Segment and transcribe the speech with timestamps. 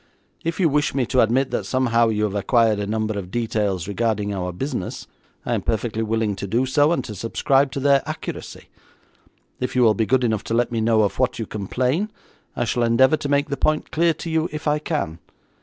[0.43, 3.87] If you wish me to admit that somehow you have acquired a number of details
[3.87, 5.05] regarding our business,
[5.45, 8.69] I am perfectly willing to do so, and to subscribe to their accuracy.
[9.59, 12.09] If you will be good enough to let me know of what you complain,
[12.55, 15.19] I shall endeavour to make the point clear to you if I can.